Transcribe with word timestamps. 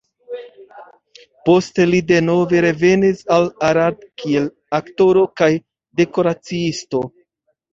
Poste 1.49 1.85
li 1.89 1.99
denove 2.13 2.63
revenis 2.67 3.21
al 3.37 3.45
Arad 3.69 4.01
kiel 4.23 4.49
aktoro 4.81 5.27
kaj 5.43 5.51
dekoraciisto. 6.03 7.05